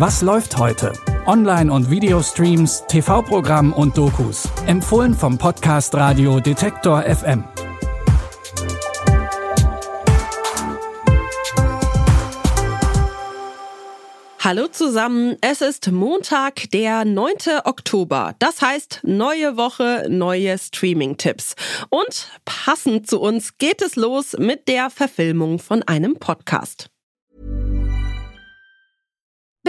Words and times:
Was 0.00 0.22
läuft 0.22 0.56
heute? 0.56 0.94
Online- 1.26 1.70
und 1.70 1.90
Videostreams, 1.90 2.84
TV-Programm 2.88 3.74
und 3.74 3.98
Dokus. 3.98 4.48
Empfohlen 4.66 5.12
vom 5.12 5.36
Podcast 5.36 5.94
Radio 5.94 6.40
Detektor 6.40 7.02
FM. 7.02 7.44
Hallo 14.38 14.68
zusammen, 14.68 15.36
es 15.42 15.60
ist 15.60 15.92
Montag, 15.92 16.70
der 16.70 17.04
9. 17.04 17.34
Oktober. 17.64 18.34
Das 18.38 18.62
heißt, 18.62 19.00
neue 19.02 19.58
Woche, 19.58 20.06
neue 20.08 20.56
Streaming-Tipps. 20.56 21.56
Und 21.90 22.30
passend 22.46 23.06
zu 23.06 23.20
uns 23.20 23.58
geht 23.58 23.82
es 23.82 23.96
los 23.96 24.34
mit 24.38 24.66
der 24.66 24.88
Verfilmung 24.88 25.58
von 25.58 25.82
einem 25.82 26.14
Podcast. 26.14 26.88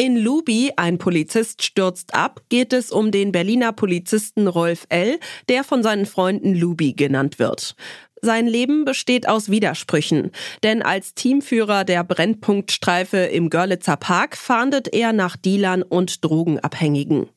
In 0.00 0.16
Lubi, 0.16 0.72
ein 0.76 0.96
Polizist 0.96 1.62
stürzt 1.62 2.14
ab, 2.14 2.40
geht 2.48 2.72
es 2.72 2.90
um 2.90 3.10
den 3.10 3.32
Berliner 3.32 3.74
Polizisten 3.74 4.48
Rolf 4.48 4.86
L., 4.88 5.20
der 5.50 5.62
von 5.62 5.82
seinen 5.82 6.06
Freunden 6.06 6.54
Lubi 6.54 6.94
genannt 6.94 7.38
wird. 7.38 7.76
Sein 8.22 8.46
Leben 8.46 8.84
besteht 8.84 9.28
aus 9.28 9.50
Widersprüchen, 9.50 10.30
denn 10.62 10.82
als 10.82 11.14
Teamführer 11.14 11.84
der 11.84 12.04
Brennpunktstreife 12.04 13.16
im 13.16 13.48
Görlitzer 13.48 13.96
Park 13.96 14.36
fahndet 14.36 14.92
er 14.92 15.12
nach 15.12 15.36
Dealern 15.36 15.82
und 15.82 16.22
Drogenabhängigen. 16.24 17.28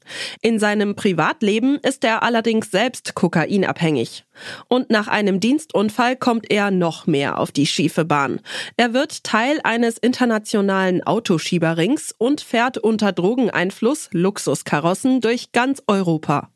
In 0.42 0.59
seinem 0.59 0.95
Privatleben 0.95 1.78
ist 1.78 2.04
er 2.04 2.23
allerdings 2.23 2.70
selbst 2.70 3.16
kokainabhängig. 3.16 4.26
Und 4.67 4.89
nach 4.89 5.08
einem 5.08 5.39
Dienstunfall 5.39 6.16
kommt 6.16 6.52
er 6.52 6.72
noch 6.72 7.08
mehr 7.08 7.39
auf 7.39 7.52
die 7.52 7.67
schiefe 7.67 8.04
Bahn. 8.04 8.42
Er 8.76 8.94
wird 8.94 9.23
Teil 9.23 9.59
eines 9.64 9.98
internationalen 9.98 11.04
Autoschieberrings 11.04 12.14
und 12.17 12.42
fährt 12.42 12.78
unter 12.78 13.11
Drogeneinfluss 13.11 14.09
Luxuskarossen 14.11 15.22
durch 15.22 15.52
ganz 15.52 15.81
Europa. 15.88 16.52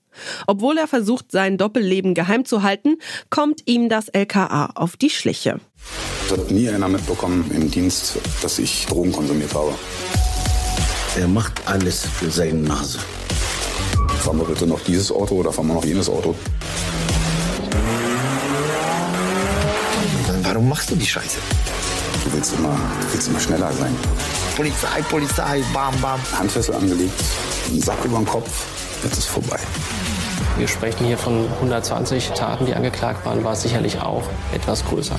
Obwohl 0.48 0.78
er 0.78 0.88
versucht, 0.88 1.32
sein 1.32 1.58
Doppelleben 1.58 2.14
geheim 2.14 2.46
zu 2.46 2.64
halten, 2.64 2.98
kommt 3.30 3.62
ihm 3.66 3.90
das 3.90 4.10
LKA 4.10 4.72
auf 4.76 4.98
die 4.98 5.10
Schliche. 5.10 5.60
Es 6.26 6.32
hat 6.32 6.52
nie 6.52 6.70
einer 6.70 6.88
mitbekommen 6.88 7.50
im 7.54 7.72
Dienst, 7.72 8.18
dass 8.42 8.60
ich 8.60 8.86
Drogen 8.88 9.12
konsumiert 9.12 9.54
habe. 9.54 9.74
Er 11.18 11.28
macht 11.28 11.54
alles 11.66 12.06
für 12.06 12.30
seine 12.30 12.60
Nase. 12.60 13.00
Fahren 14.20 14.40
wir 14.40 14.46
bitte 14.46 14.68
noch 14.68 14.82
dieses 14.82 15.12
Auto 15.12 15.36
oder 15.36 15.52
fahren 15.52 15.68
wir 15.68 15.74
noch 15.76 15.86
jenes 15.86 16.10
Auto? 16.10 16.36
Warum 20.44 20.70
machst 20.70 20.92
du 20.92 20.96
die 20.96 21.06
Scheiße? 21.06 21.38
Du 22.24 22.34
willst 22.34 22.54
immer, 22.58 22.70
du 23.02 23.14
willst 23.14 23.28
immer 23.30 23.40
schneller 23.40 23.72
sein. 23.74 23.96
Polizei, 24.56 25.02
Polizei, 25.10 25.64
bam, 25.74 25.94
bam. 26.02 26.20
Handfessel 26.38 26.76
angelegt, 26.76 27.14
einen 27.70 27.82
Sack 27.82 28.04
über 28.04 28.18
den 28.18 28.26
Kopf, 28.26 28.66
jetzt 29.04 29.18
ist 29.18 29.28
vorbei. 29.28 29.60
Wir 30.58 30.68
sprechen 30.68 31.06
hier 31.06 31.18
von 31.18 31.48
120 31.56 32.32
Taten, 32.32 32.66
die 32.66 32.74
angeklagt 32.74 33.26
waren, 33.26 33.44
war 33.44 33.54
es 33.54 33.62
sicherlich 33.62 34.00
auch 34.00 34.24
etwas 34.54 34.84
größer. 34.86 35.16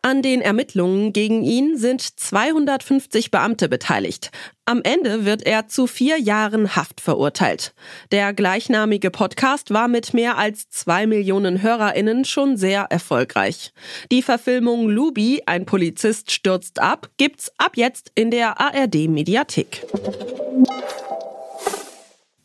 An 0.00 0.22
den 0.22 0.40
Ermittlungen 0.40 1.12
gegen 1.12 1.42
ihn 1.42 1.76
sind 1.76 2.00
250 2.00 3.30
Beamte 3.30 3.68
beteiligt. 3.68 4.30
Am 4.64 4.80
Ende 4.82 5.24
wird 5.24 5.42
er 5.42 5.66
zu 5.68 5.86
vier 5.86 6.18
Jahren 6.18 6.76
Haft 6.76 7.00
verurteilt. 7.00 7.74
Der 8.10 8.32
gleichnamige 8.32 9.10
Podcast 9.10 9.70
war 9.72 9.86
mit 9.86 10.14
mehr 10.14 10.38
als 10.38 10.70
zwei 10.70 11.06
Millionen 11.06 11.62
HörerInnen 11.62 12.24
schon 12.24 12.56
sehr 12.56 12.86
erfolgreich. 12.90 13.72
Die 14.10 14.22
Verfilmung 14.22 14.88
Lubi, 14.88 15.42
ein 15.46 15.66
Polizist 15.66 16.30
stürzt 16.30 16.80
ab, 16.80 17.10
gibt's 17.18 17.52
ab 17.58 17.72
jetzt 17.74 18.12
in 18.14 18.30
der 18.30 18.60
ARD 18.60 19.08
Mediathek. 19.08 19.84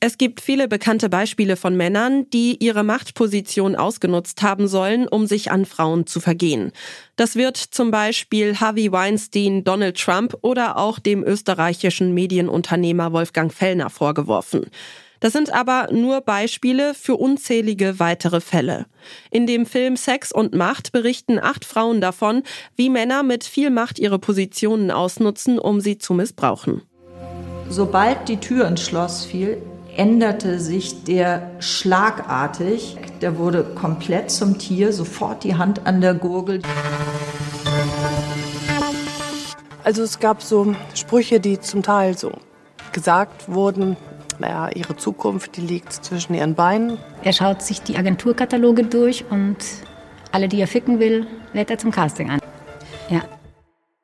Es 0.06 0.18
gibt 0.18 0.42
viele 0.42 0.68
bekannte 0.68 1.08
Beispiele 1.08 1.56
von 1.56 1.78
Männern, 1.78 2.30
die 2.32 2.62
ihre 2.62 2.84
Machtposition 2.84 3.78
ausgenutzt 3.78 4.42
haben 4.42 4.68
sollen, 4.68 5.08
um 5.08 5.28
sich 5.28 5.50
an 5.50 5.64
Frauen 5.64 6.08
zu 6.08 6.20
vergehen. 6.20 6.74
Das 7.16 7.38
wird 7.38 7.56
zum 7.56 7.90
Beispiel 7.90 8.60
Harvey 8.60 8.92
Weinstein, 8.92 9.64
Donald 9.64 9.98
Trump 9.98 10.36
oder 10.42 10.76
auch 10.76 11.00
dem 11.00 11.24
österreichischen 11.24 12.14
Medienunternehmer 12.14 13.14
Wolfgang 13.14 13.54
Fellner 13.54 13.90
vorgeworfen. 13.90 14.66
Das 15.22 15.32
sind 15.32 15.54
aber 15.54 15.88
nur 15.94 16.20
Beispiele 16.20 16.94
für 16.96 17.16
unzählige 17.16 17.98
weitere 17.98 18.42
Fälle. 18.42 18.88
In 19.32 19.48
dem 19.48 19.66
Film 19.66 19.96
Sex 19.96 20.34
und 20.34 20.54
Macht 20.54 20.92
berichten 20.92 21.40
acht 21.40 21.64
Frauen 21.64 22.02
davon, 22.02 22.44
wie 22.76 22.90
Männer 22.90 23.24
mit 23.24 23.46
viel 23.46 23.70
Macht 23.70 24.00
ihre 24.00 24.20
Positionen 24.20 24.92
ausnutzen, 24.92 25.60
um 25.60 25.80
sie 25.80 25.98
zu 25.98 26.14
missbrauchen. 26.14 26.82
Sobald 27.70 28.28
die 28.28 28.38
Tür 28.38 28.68
ins 28.68 28.82
Schloss 28.82 29.24
fiel, 29.24 29.62
änderte 29.96 30.60
sich 30.60 31.04
der 31.04 31.52
schlagartig. 31.60 32.98
Der 33.22 33.38
wurde 33.38 33.64
komplett 33.64 34.32
zum 34.32 34.58
Tier, 34.58 34.94
sofort 34.94 35.44
die 35.44 35.56
Hand 35.56 35.86
an 35.86 36.02
der 36.02 36.14
Gurgel. 36.14 36.62
Also 39.84 40.04
es 40.04 40.20
gab 40.20 40.42
so 40.42 40.76
Sprüche, 40.94 41.40
die 41.40 41.60
zum 41.60 41.84
Teil 41.84 42.18
so 42.18 42.32
gesagt 42.94 43.52
wurden. 43.52 43.98
Naja, 44.40 44.70
ihre 44.74 44.96
Zukunft, 44.96 45.58
die 45.58 45.62
liegt 45.62 45.94
zwischen 45.94 46.34
ihren 46.34 46.56
Beinen. 46.56 46.98
Er 47.24 47.34
schaut 47.34 47.62
sich 47.62 47.82
die 47.82 47.98
Agenturkataloge 47.98 48.86
durch 48.86 49.26
und 49.30 49.58
alle, 50.32 50.48
die 50.48 50.60
er 50.60 50.68
ficken 50.68 51.00
will, 51.00 51.28
lädt 51.54 51.70
er 51.70 51.78
zum 51.78 51.92
Casting 51.92 52.30
an. 52.32 52.40
Ja. 53.10 53.22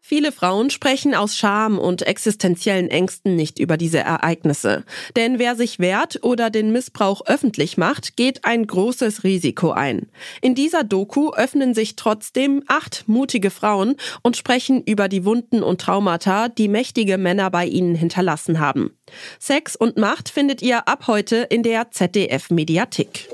Viele 0.10 0.32
Frauen 0.32 0.72
sprechen 0.72 1.14
aus 1.14 1.38
Scham 1.38 1.78
und 1.78 2.02
existenziellen 2.02 2.90
Ängsten 2.90 3.36
nicht 3.36 3.60
über 3.60 3.78
diese 3.78 4.00
Ereignisse. 4.00 4.84
Denn 5.16 5.38
wer 5.38 5.56
sich 5.56 5.78
wehrt 5.78 6.24
oder 6.24 6.50
den 6.50 6.72
Missbrauch 6.72 7.22
öffentlich 7.28 7.78
macht, 7.78 8.18
geht 8.18 8.44
ein 8.44 8.66
großes 8.66 9.24
Risiko 9.24 9.70
ein. 9.70 10.08
In 10.42 10.56
dieser 10.56 10.84
Doku 10.84 11.30
öffnen 11.34 11.76
sich 11.76 11.96
trotzdem 11.96 12.64
acht 12.68 13.04
mutige 13.06 13.52
Frauen 13.52 13.98
und 14.24 14.36
sprechen 14.36 14.82
über 14.82 15.10
die 15.10 15.26
Wunden 15.26 15.62
und 15.62 15.80
Traumata, 15.80 16.50
die 16.50 16.70
mächtige 16.70 17.20
Männer 17.20 17.52
bei 17.52 17.68
ihnen 17.68 17.94
hinterlassen 17.94 18.60
haben. 18.60 18.98
Sex 19.38 19.76
und 19.76 19.98
Macht 19.98 20.30
findet 20.30 20.64
ihr 20.64 20.88
ab 20.88 21.06
heute 21.06 21.36
in 21.52 21.62
der 21.62 21.92
ZDF 21.92 22.50
Mediathek. 22.50 23.30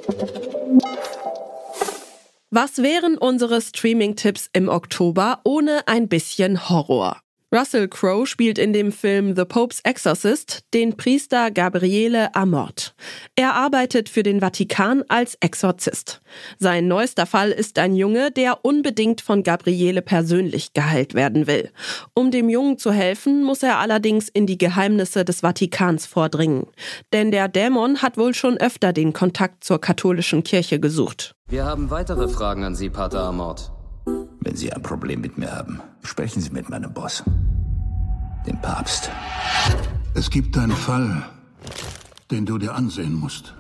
Was 2.58 2.78
wären 2.78 3.18
unsere 3.18 3.60
Streaming-Tipps 3.60 4.50
im 4.54 4.70
Oktober 4.70 5.42
ohne 5.44 5.90
ein 5.90 6.08
bisschen 6.08 6.70
Horror? 6.70 7.25
Russell 7.56 7.88
Crowe 7.88 8.28
spielt 8.28 8.58
in 8.58 8.74
dem 8.74 8.92
Film 8.92 9.34
The 9.34 9.46
Pope's 9.46 9.80
Exorcist 9.86 10.66
den 10.74 10.98
Priester 10.98 11.52
Gabriele 11.52 12.36
Amort. 12.36 12.94
Er 13.38 13.54
arbeitet 13.54 14.10
für 14.10 14.24
den 14.24 14.42
Vatikan 14.42 15.06
als 15.08 15.36
Exorzist. 15.40 16.22
Sein 16.60 16.90
neuester 16.90 17.26
Fall 17.26 17.52
ist 17.52 17.80
ein 17.80 17.96
Junge, 17.96 18.30
der 18.30 18.66
unbedingt 18.66 19.22
von 19.22 19.42
Gabriele 19.42 20.02
persönlich 20.02 20.74
geheilt 20.74 21.14
werden 21.14 21.48
will. 21.48 21.72
Um 22.14 22.30
dem 22.30 22.50
Jungen 22.50 22.78
zu 22.78 22.92
helfen, 22.92 23.42
muss 23.46 23.64
er 23.64 23.80
allerdings 23.80 24.28
in 24.28 24.48
die 24.48 24.58
Geheimnisse 24.58 25.24
des 25.24 25.40
Vatikans 25.40 26.08
vordringen. 26.08 26.68
Denn 27.14 27.32
der 27.32 27.48
Dämon 27.48 28.02
hat 28.02 28.18
wohl 28.18 28.34
schon 28.34 28.58
öfter 28.58 28.92
den 28.92 29.14
Kontakt 29.14 29.64
zur 29.64 29.80
katholischen 29.80 30.44
Kirche 30.44 30.82
gesucht. 30.82 31.36
Wir 31.48 31.64
haben 31.64 31.90
weitere 31.90 32.28
Fragen 32.28 32.66
an 32.66 32.76
Sie, 32.76 32.90
Pater 32.90 33.24
Amort. 33.24 33.72
Wenn 34.42 34.56
Sie 34.56 34.72
ein 34.72 34.82
Problem 34.82 35.22
mit 35.22 35.38
mir 35.38 35.52
haben, 35.52 35.82
sprechen 36.04 36.42
Sie 36.42 36.52
mit 36.52 36.70
meinem 36.70 36.94
Boss, 36.94 37.24
dem 38.46 38.60
Papst. 38.62 39.10
Es 40.14 40.30
gibt 40.30 40.58
einen 40.58 40.76
Fall, 40.76 41.24
den 42.32 42.46
du 42.46 42.58
dir 42.58 42.74
ansehen 42.74 43.14
musst. 43.14 43.54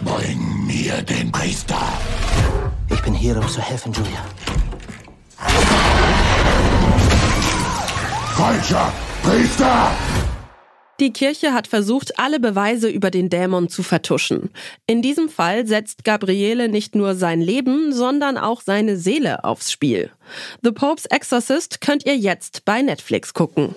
Bring 0.00 0.66
mir 0.66 1.02
den 1.02 1.32
Priester. 1.32 1.78
Ich 2.90 3.02
bin 3.02 3.14
hier, 3.14 3.36
um 3.36 3.48
zu 3.48 3.60
helfen, 3.60 3.92
Julia. 3.92 4.24
Falscher 8.34 8.92
Priester! 9.22 9.90
Die 10.98 11.12
Kirche 11.12 11.52
hat 11.52 11.66
versucht, 11.66 12.18
alle 12.18 12.40
Beweise 12.40 12.88
über 12.88 13.10
den 13.10 13.28
Dämon 13.28 13.68
zu 13.68 13.82
vertuschen. 13.82 14.50
In 14.86 15.02
diesem 15.02 15.28
Fall 15.28 15.66
setzt 15.66 16.04
Gabriele 16.04 16.68
nicht 16.68 16.94
nur 16.94 17.14
sein 17.14 17.40
Leben, 17.40 17.92
sondern 17.92 18.38
auch 18.38 18.62
seine 18.62 18.96
Seele 18.96 19.44
aufs 19.44 19.70
Spiel. 19.70 20.10
The 20.62 20.72
Pope's 20.72 21.04
Exorcist 21.06 21.80
könnt 21.80 22.06
ihr 22.06 22.16
jetzt 22.16 22.64
bei 22.64 22.80
Netflix 22.80 23.34
gucken. 23.34 23.74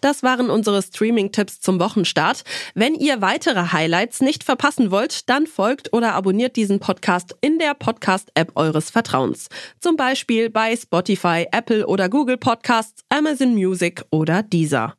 Das 0.00 0.22
waren 0.22 0.50
unsere 0.50 0.82
Streaming-Tipps 0.82 1.60
zum 1.60 1.80
Wochenstart. 1.80 2.44
Wenn 2.74 2.94
ihr 2.94 3.20
weitere 3.20 3.72
Highlights 3.72 4.20
nicht 4.20 4.44
verpassen 4.44 4.90
wollt, 4.90 5.28
dann 5.28 5.46
folgt 5.46 5.92
oder 5.92 6.14
abonniert 6.14 6.56
diesen 6.56 6.80
Podcast 6.80 7.36
in 7.40 7.58
der 7.58 7.74
Podcast-App 7.74 8.52
eures 8.54 8.90
Vertrauens. 8.90 9.48
Zum 9.78 9.96
Beispiel 9.96 10.50
bei 10.50 10.76
Spotify, 10.76 11.46
Apple 11.52 11.86
oder 11.86 12.08
Google 12.08 12.36
Podcasts, 12.36 13.04
Amazon 13.08 13.54
Music 13.54 14.04
oder 14.10 14.42
Deezer. 14.42 14.94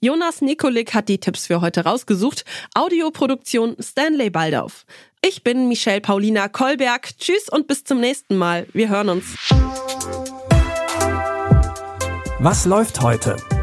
Jonas 0.00 0.40
Nikolik 0.40 0.94
hat 0.94 1.08
die 1.08 1.18
Tipps 1.18 1.46
für 1.46 1.60
heute 1.60 1.84
rausgesucht. 1.84 2.44
Audioproduktion 2.74 3.76
Stanley 3.80 4.30
Baldauf. 4.30 4.84
Ich 5.24 5.44
bin 5.44 5.68
Michelle 5.68 6.00
Paulina 6.00 6.48
Kolberg. 6.48 7.16
Tschüss 7.18 7.48
und 7.48 7.68
bis 7.68 7.84
zum 7.84 8.00
nächsten 8.00 8.36
Mal. 8.36 8.66
Wir 8.72 8.88
hören 8.88 9.08
uns. 9.08 9.36
Was 12.40 12.64
läuft 12.64 13.00
heute? 13.00 13.36